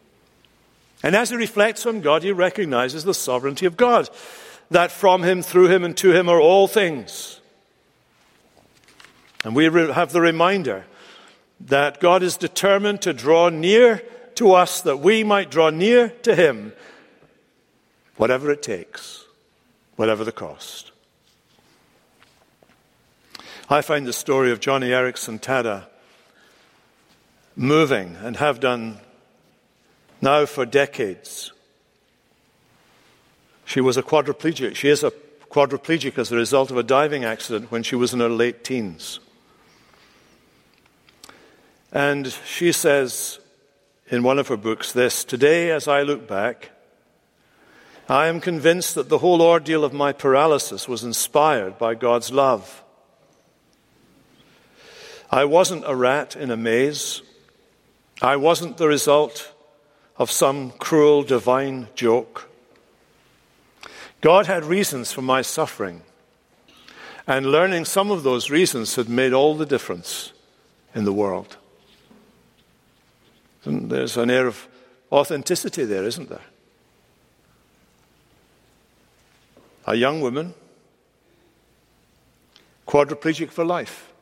[1.03, 4.09] And as he reflects on God, he recognizes the sovereignty of God,
[4.71, 7.39] that from him, through him, and to him are all things.
[9.43, 10.85] And we have the reminder
[11.59, 14.01] that God is determined to draw near
[14.33, 16.73] to us that we might draw near to him,
[18.17, 19.25] whatever it takes,
[19.95, 20.91] whatever the cost.
[23.69, 25.85] I find the story of Joni Eareckson Tada
[27.55, 28.99] moving and have done
[30.21, 31.51] now for decades.
[33.65, 34.75] She was a quadriplegic.
[34.75, 35.11] She is a
[35.49, 39.19] quadriplegic as a result of a diving accident when she was in her late teens.
[41.91, 43.39] And she says
[44.09, 46.71] in one of her books this Today, as I look back,
[48.09, 52.83] I am convinced that the whole ordeal of my paralysis was inspired by God's love.
[55.31, 57.21] I wasn't a rat in a maze.
[58.21, 59.53] I wasn't the result
[60.17, 62.49] of some cruel divine joke.
[64.21, 66.01] God had reasons for my suffering,
[67.25, 70.33] and learning some of those reasons had made all the difference
[70.93, 71.57] in the world.
[73.65, 74.67] And there's an air of
[75.11, 76.41] authenticity there, isn't there?
[79.85, 80.53] A young woman,
[82.87, 84.13] quadriplegic for life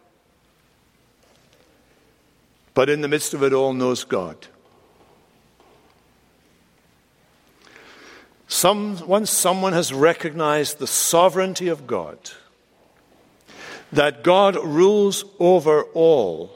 [2.73, 4.47] but in the midst of it all knows God.
[8.47, 12.17] Some, once someone has recognized the sovereignty of God,
[13.91, 16.51] that God rules over all,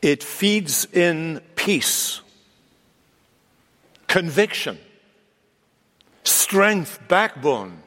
[0.00, 2.20] it feeds in peace,
[4.06, 4.78] conviction,
[6.24, 7.82] strength, backbone.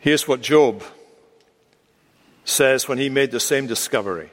[0.00, 0.82] Here's what Job
[2.44, 4.30] says when he made the same discovery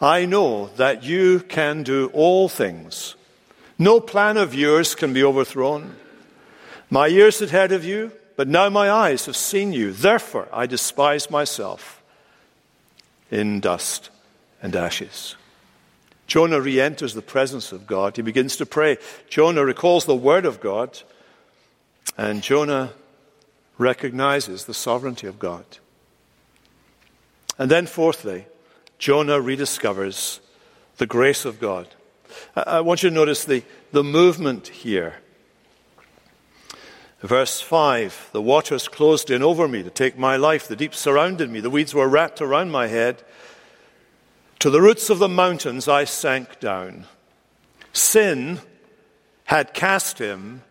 [0.00, 3.14] I know that you can do all things.
[3.78, 5.96] No plan of yours can be overthrown.
[6.90, 9.92] My years ahead of you, but now my eyes have seen you.
[9.92, 12.02] Therefore, I despise myself
[13.30, 14.10] in dust
[14.62, 15.36] and ashes.
[16.26, 18.16] Jonah re enters the presence of God.
[18.16, 18.98] He begins to pray.
[19.28, 21.02] Jonah recalls the word of God,
[22.16, 22.92] and Jonah
[23.78, 25.64] recognizes the sovereignty of God.
[27.58, 28.46] And then, fourthly,
[28.98, 30.40] Jonah rediscovers
[30.96, 31.88] the grace of God.
[32.56, 33.62] I want you to notice the,
[33.92, 35.16] the movement here.
[37.20, 40.68] Verse 5 The waters closed in over me to take my life.
[40.68, 41.60] The deep surrounded me.
[41.60, 43.22] The weeds were wrapped around my head.
[44.64, 47.04] To the roots of the mountains I sank down.
[47.92, 48.60] Sin
[49.44, 50.62] had cast him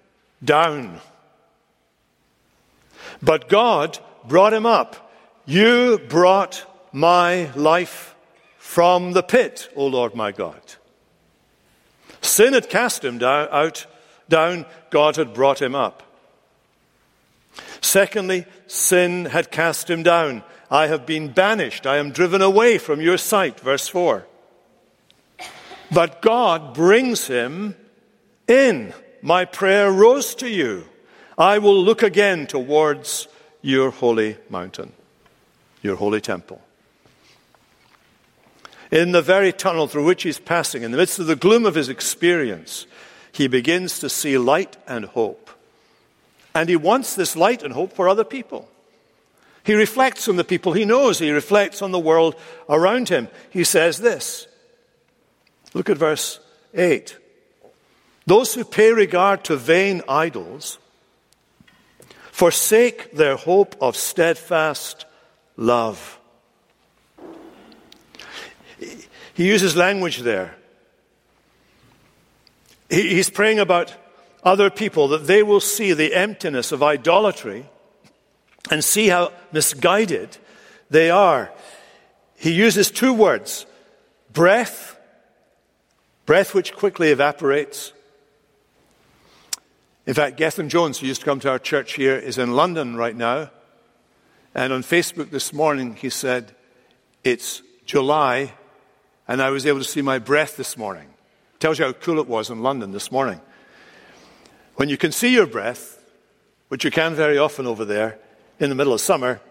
[0.44, 1.00] down.
[3.22, 5.14] But God brought him up.
[5.46, 8.16] You brought my life
[8.58, 10.64] from the pit, O Lord my God.
[12.20, 13.86] Sin had cast him down, out,
[14.28, 16.02] down, God had brought him up.
[17.80, 20.42] Secondly, sin had cast him down.
[20.74, 21.86] I have been banished.
[21.86, 23.60] I am driven away from your sight.
[23.60, 24.26] Verse 4.
[25.92, 27.76] But God brings him
[28.48, 28.92] in.
[29.22, 30.86] My prayer rose to you.
[31.38, 33.28] I will look again towards
[33.62, 34.94] your holy mountain,
[35.84, 36.60] your holy temple.
[38.90, 41.76] In the very tunnel through which he's passing, in the midst of the gloom of
[41.76, 42.88] his experience,
[43.32, 45.52] he begins to see light and hope.
[46.56, 48.70] And he wants this light and hope for other people.
[49.64, 52.36] He reflects on the people he knows, he reflects on the world
[52.68, 53.30] around him.
[53.50, 54.48] He says this
[55.74, 56.40] Look at verse
[56.74, 57.18] 8.
[58.26, 60.80] Those who pay regard to vain idols
[62.32, 65.06] forsake their hope of steadfast
[65.58, 66.20] love.
[68.80, 70.56] He uses language there.
[72.90, 73.94] He's praying about
[74.44, 77.66] other people that they will see the emptiness of idolatry
[78.74, 80.36] and see how misguided
[80.90, 81.52] they are.
[82.36, 83.68] He uses two words
[84.34, 84.98] breath,
[86.26, 87.94] breath which quickly evaporates.
[90.08, 92.96] In fact, Gethin Jones, who used to come to our church here, is in London
[92.96, 93.52] right now.
[94.56, 96.56] And on Facebook this morning, he said,
[97.24, 98.54] It's July
[99.28, 101.10] and I was able to see my breath this morning.
[101.60, 103.40] Tells you how cool it was in London this morning.
[104.78, 106.04] When you can see your breath,
[106.70, 108.18] which you can very often over there
[108.60, 109.42] in the middle of summer,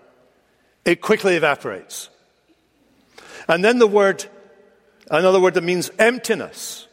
[0.84, 2.08] it quickly evaporates.
[3.48, 4.24] And then the word,
[5.10, 6.86] another word that means emptiness,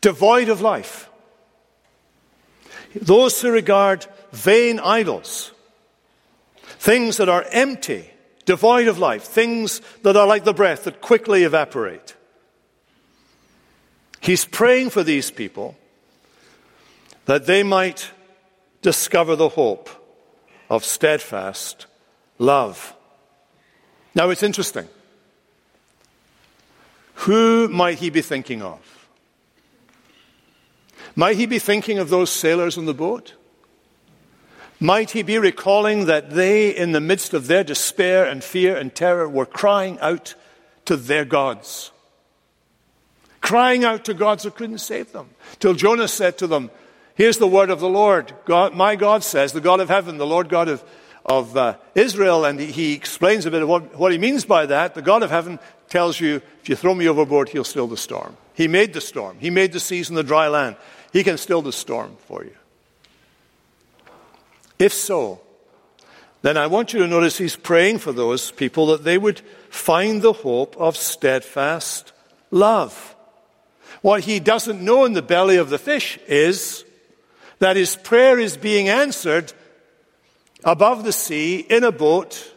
[0.00, 1.08] devoid of life.
[2.94, 5.52] Those who regard vain idols,
[6.62, 8.10] things that are empty,
[8.46, 12.16] devoid of life, things that are like the breath that quickly evaporate.
[14.20, 15.76] He's praying for these people
[17.26, 18.10] that they might
[18.82, 19.88] discover the hope
[20.70, 21.86] of steadfast
[22.38, 22.94] love.
[24.14, 24.88] Now it's interesting.
[27.14, 28.80] Who might he be thinking of?
[31.16, 33.34] Might he be thinking of those sailors on the boat?
[34.78, 38.94] Might he be recalling that they, in the midst of their despair and fear and
[38.94, 40.34] terror, were crying out
[40.86, 41.90] to their gods?
[43.42, 45.28] Crying out to gods who couldn't save them.
[45.58, 46.70] Till Jonah said to them,
[47.20, 48.32] Here's the word of the Lord.
[48.46, 50.82] God, my God says, the God of heaven, the Lord God of,
[51.26, 54.64] of uh, Israel, and he, he, explains a bit of what, what he means by
[54.64, 54.94] that.
[54.94, 55.58] The God of heaven
[55.90, 58.38] tells you, if you throw me overboard, he'll still the storm.
[58.54, 60.76] He made the storm, he made the seas and the dry land.
[61.12, 62.56] He can still the storm for you.
[64.78, 65.42] If so,
[66.40, 70.22] then I want you to notice he's praying for those people that they would find
[70.22, 72.14] the hope of steadfast
[72.50, 73.14] love.
[74.00, 76.86] What he doesn't know in the belly of the fish is
[77.60, 79.52] that his prayer is being answered
[80.64, 82.52] above the sea in a boat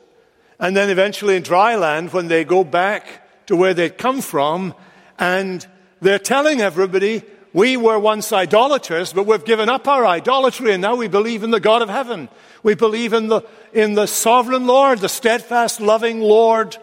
[0.59, 4.73] and then eventually in dry land when they go back to where they'd come from
[5.19, 5.67] and
[6.01, 7.21] they're telling everybody
[7.53, 11.51] we were once idolaters, but we've given up our idolatry and now we believe in
[11.51, 12.29] the God of heaven.
[12.63, 13.41] We believe in the,
[13.73, 16.77] in the sovereign Lord, the steadfast, loving Lord,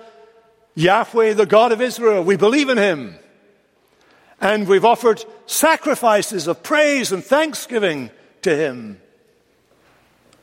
[0.75, 2.23] Yahweh, the God of Israel.
[2.23, 3.19] We believe in him.
[4.41, 8.11] And we've offered sacrifices of praise and thanksgiving
[8.43, 9.01] to him.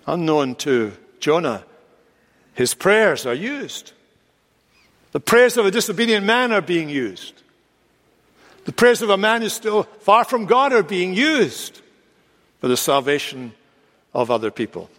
[0.05, 1.65] Unknown to Jonah,
[2.53, 3.93] his prayers are used.
[5.11, 7.33] The prayers of a disobedient man are being used.
[8.65, 11.81] The prayers of a man who's still far from God are being used
[12.59, 13.53] for the salvation
[14.13, 14.89] of other people.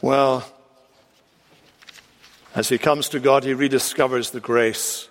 [0.00, 0.44] Well,
[2.54, 5.08] as he comes to God, he rediscovers the grace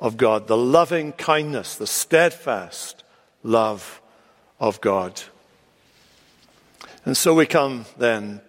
[0.00, 3.04] of God, the loving kindness, the steadfast
[3.42, 4.00] love
[4.58, 5.22] of God.
[7.04, 8.40] And so we come then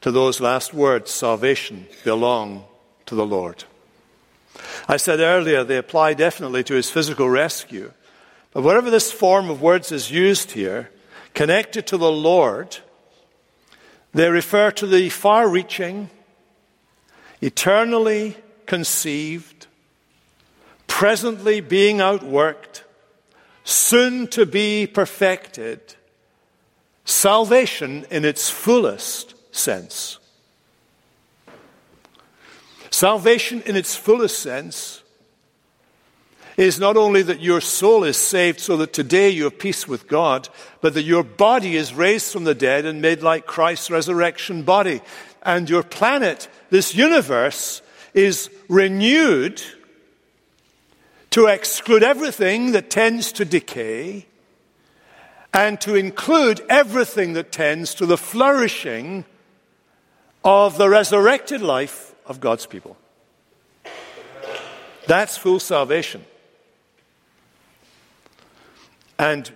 [0.00, 2.64] to those last words salvation belong
[3.06, 3.64] to the Lord.
[4.88, 7.92] I said earlier they apply definitely to his physical rescue.
[8.52, 10.90] But whatever this form of words is used here,
[11.34, 12.78] connected to the Lord,
[14.12, 16.10] they refer to the far reaching,
[17.40, 19.59] eternally conceived,
[21.00, 22.82] presently being outworked,
[23.64, 25.80] soon to be perfected,
[27.06, 30.18] salvation in its fullest sense.
[32.90, 35.02] Salvation in its fullest sense
[36.58, 40.06] is not only that your soul is saved so that today you have peace with
[40.06, 40.50] God,
[40.82, 45.00] but that your body is raised from the dead and made like Christ's resurrection body.
[45.42, 47.80] And your planet, this universe,
[48.12, 49.62] is renewed
[51.30, 54.26] to exclude everything that tends to decay
[55.52, 59.24] and to include everything that tends to the flourishing
[60.44, 62.96] of the resurrected life of God's people.
[65.06, 66.24] That's full salvation.
[69.18, 69.50] And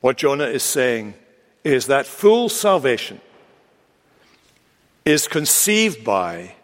[0.00, 1.14] what Jonah is saying
[1.64, 3.20] is that full salvation
[5.04, 6.54] is conceived by,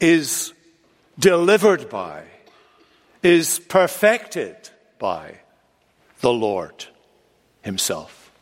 [0.00, 0.52] is
[1.18, 2.24] delivered by,
[3.22, 4.56] is perfected
[4.98, 5.38] by
[6.20, 6.86] the Lord
[7.62, 8.32] Himself.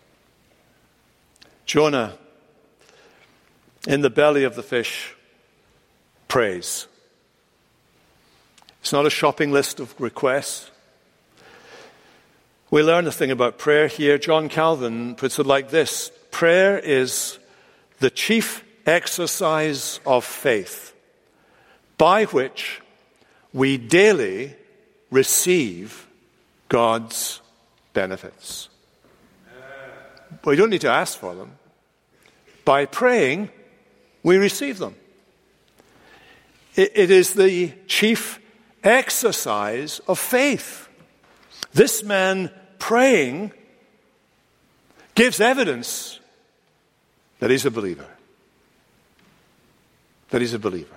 [1.67, 2.17] Jonah,
[3.87, 5.15] in the belly of the fish,
[6.29, 6.87] prays.
[8.81, 10.71] It's not a shopping list of requests.
[12.71, 14.17] We learn a thing about prayer here.
[14.17, 17.39] John Calvin puts it like this Prayer is
[17.99, 20.95] the chief exercise of faith
[21.99, 22.81] by which
[23.53, 24.55] we daily
[25.11, 26.07] receive
[26.69, 27.41] God's
[27.93, 28.69] benefits.
[30.45, 31.53] We don't need to ask for them.
[32.65, 33.51] By praying,
[34.23, 34.95] we receive them.
[36.77, 38.41] it is the chief
[38.83, 40.89] exercise of faith.
[41.73, 43.53] This man praying
[45.15, 46.21] gives evidence
[47.41, 48.07] that he's a believer.
[50.31, 50.95] That he's a believer.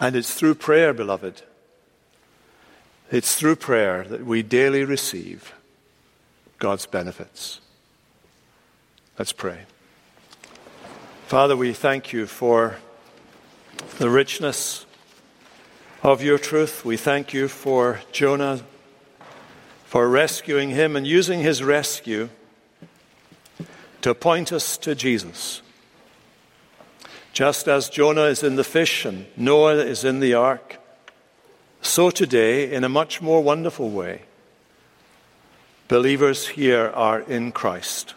[0.00, 1.42] And it's through prayer, beloved,
[3.14, 5.54] it's through prayer that we daily receive
[6.58, 7.60] God's benefits.
[9.16, 9.66] Let's pray.
[11.28, 12.78] Father, we thank you for
[13.98, 14.84] the richness
[16.02, 16.84] of your truth.
[16.84, 18.62] We thank you for Jonah,
[19.84, 22.30] for rescuing him and using his rescue
[24.00, 25.62] to point us to Jesus.
[27.32, 30.80] Just as Jonah is in the fish and Noah is in the ark,
[31.84, 34.22] so today, in a much more wonderful way,
[35.86, 38.14] believers here are in Christ.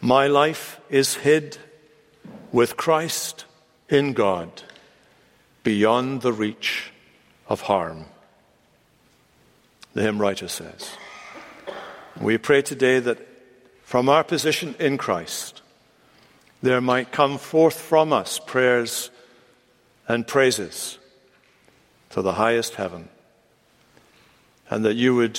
[0.00, 1.58] My life is hid
[2.52, 3.44] with Christ
[3.90, 4.62] in God
[5.62, 6.90] beyond the reach
[7.48, 8.06] of harm.
[9.92, 10.96] The hymn writer says.
[12.18, 13.18] We pray today that
[13.84, 15.60] from our position in Christ,
[16.62, 19.10] there might come forth from us prayers
[20.08, 20.98] and praises
[22.12, 23.08] to the highest heaven,
[24.70, 25.38] and that you would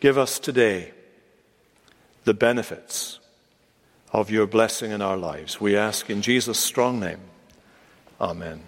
[0.00, 0.92] give us today
[2.24, 3.20] the benefits
[4.12, 5.60] of your blessing in our lives.
[5.60, 7.20] We ask in Jesus' strong name.
[8.20, 8.62] Amen.